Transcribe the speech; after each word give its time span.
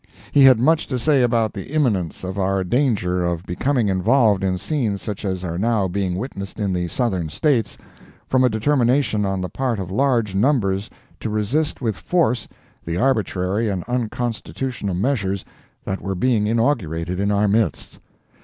He 0.31 0.45
had 0.45 0.59
much 0.59 0.87
to 0.87 0.97
say 0.97 1.21
about 1.21 1.53
the 1.53 1.71
imminence 1.71 2.23
of 2.23 2.39
our 2.39 2.63
danger 2.63 3.23
of 3.23 3.45
becoming 3.45 3.87
involved 3.87 4.43
in 4.43 4.57
scenes 4.57 4.99
such 4.99 5.23
as 5.23 5.43
are 5.43 5.59
now 5.59 5.87
being 5.87 6.15
witnessed 6.15 6.59
in 6.59 6.73
the 6.73 6.87
Southern 6.87 7.29
States, 7.29 7.77
from 8.27 8.43
a 8.43 8.49
determination 8.49 9.25
on 9.27 9.41
the 9.41 9.47
part 9.47 9.77
of 9.77 9.91
large 9.91 10.33
numbers 10.33 10.89
to 11.19 11.29
resist 11.29 11.81
with 11.83 11.95
force 11.95 12.47
the 12.83 12.97
arbitrary 12.97 13.69
and 13.69 13.83
unconstitutional 13.83 14.95
measures 14.95 15.45
that 15.85 16.01
were 16.01 16.15
being 16.15 16.47
inaugurated 16.47 17.19
in 17.19 17.29
our 17.29 17.47
midst. 17.47 17.99